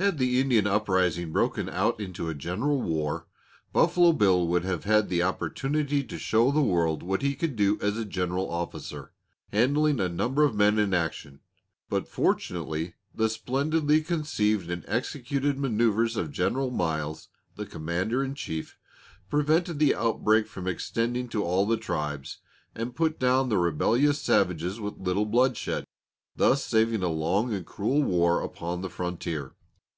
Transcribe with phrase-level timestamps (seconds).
[0.00, 3.26] Had the Indian uprising broken out into a general war,
[3.74, 7.78] Buffalo Bill would have had the opportunity to show the world what he could do
[7.82, 9.12] as a general officer,
[9.52, 11.40] handling a number of men in action;
[11.90, 18.78] but fortunately the splendidly conceived and executed maneuvers of General Miles, the commander in chief,
[19.28, 22.38] prevented the outbreak from extending to all the tribes,
[22.74, 25.84] and put down the rebellious savages with little bloodshed,
[26.36, 29.52] thus saving a long and cruel war upon the frontier.